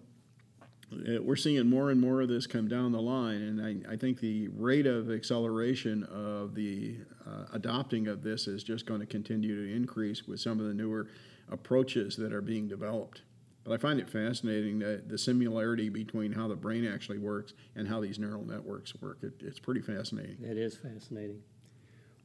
uh, 0.92 1.22
we're 1.22 1.36
seeing 1.36 1.68
more 1.68 1.90
and 1.90 2.00
more 2.00 2.22
of 2.22 2.28
this 2.28 2.46
come 2.46 2.66
down 2.66 2.92
the 2.92 3.02
line, 3.02 3.42
and 3.42 3.60
I, 3.86 3.92
I 3.92 3.96
think 3.96 4.20
the 4.20 4.48
rate 4.48 4.86
of 4.86 5.10
acceleration 5.10 6.04
of 6.04 6.54
the 6.54 6.96
uh, 7.26 7.44
adopting 7.52 8.08
of 8.08 8.22
this 8.22 8.46
is 8.46 8.64
just 8.64 8.86
going 8.86 9.00
to 9.00 9.06
continue 9.06 9.66
to 9.66 9.74
increase 9.76 10.26
with 10.26 10.40
some 10.40 10.60
of 10.60 10.66
the 10.66 10.74
newer 10.74 11.08
approaches 11.50 12.16
that 12.16 12.32
are 12.32 12.40
being 12.40 12.68
developed. 12.68 13.20
But 13.64 13.72
I 13.72 13.76
find 13.78 13.98
it 13.98 14.10
fascinating 14.10 14.78
that 14.80 15.08
the 15.08 15.16
similarity 15.16 15.88
between 15.88 16.32
how 16.32 16.48
the 16.48 16.54
brain 16.54 16.86
actually 16.86 17.18
works 17.18 17.54
and 17.74 17.88
how 17.88 18.00
these 18.00 18.18
neural 18.18 18.44
networks 18.44 18.94
work. 19.00 19.18
It, 19.22 19.32
it's 19.40 19.58
pretty 19.58 19.80
fascinating. 19.80 20.36
It 20.42 20.58
is 20.58 20.76
fascinating. 20.76 21.40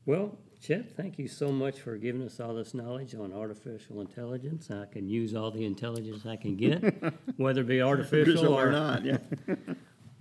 Well, 0.05 0.37
Chet, 0.61 0.97
thank 0.97 1.17
you 1.17 1.27
so 1.27 1.49
much 1.51 1.79
for 1.79 1.95
giving 1.95 2.21
us 2.23 2.39
all 2.39 2.53
this 2.53 2.73
knowledge 2.73 3.15
on 3.15 3.31
artificial 3.31 4.01
intelligence. 4.01 4.69
I 4.69 4.85
can 4.85 5.07
use 5.07 5.33
all 5.33 5.51
the 5.51 5.65
intelligence 5.65 6.25
I 6.25 6.35
can 6.35 6.57
get, 6.57 6.81
whether 7.37 7.61
it 7.61 7.67
be 7.67 7.81
artificial 7.81 8.53
or 8.53 8.71
not, 8.71 9.05
yeah. 9.05 9.17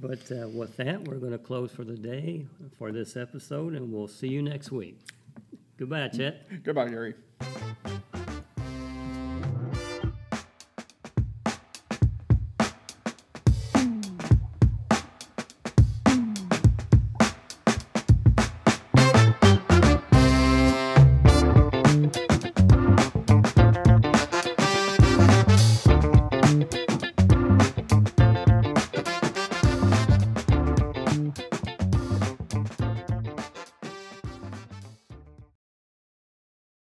But 0.00 0.31
uh, 0.31 0.46
with 0.48 0.76
that, 0.76 1.09
we're 1.09 1.16
going 1.16 1.33
to 1.33 1.38
close 1.38 1.72
for 1.72 1.83
the 1.83 1.96
day 1.96 2.46
for 2.78 2.92
this 2.92 3.16
episode, 3.16 3.74
and 3.74 3.92
we'll 3.92 4.07
see 4.07 4.28
you 4.28 4.42
next 4.42 4.70
week. 4.70 5.00
Goodbye, 5.76 6.07
Chet. 6.09 6.62
Goodbye, 6.62 6.88
Gary. 6.88 7.14